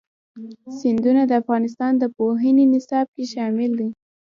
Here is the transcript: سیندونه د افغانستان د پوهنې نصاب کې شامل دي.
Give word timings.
سیندونه 0.79 1.21
د 1.27 1.31
افغانستان 1.41 1.93
د 1.97 2.03
پوهنې 2.17 2.65
نصاب 2.73 3.07
کې 3.15 3.23
شامل 3.33 3.71
دي. 3.79 3.89